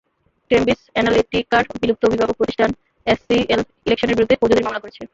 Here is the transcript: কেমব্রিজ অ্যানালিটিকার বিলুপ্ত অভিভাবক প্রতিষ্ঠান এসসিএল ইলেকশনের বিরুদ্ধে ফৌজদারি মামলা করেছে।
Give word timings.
কেমব্রিজ 0.51 0.81
অ্যানালিটিকার 0.87 1.63
বিলুপ্ত 1.81 2.03
অভিভাবক 2.05 2.35
প্রতিষ্ঠান 2.37 2.69
এসসিএল 3.07 3.61
ইলেকশনের 3.87 4.17
বিরুদ্ধে 4.17 4.39
ফৌজদারি 4.39 4.65
মামলা 4.65 4.83
করেছে। 4.83 5.01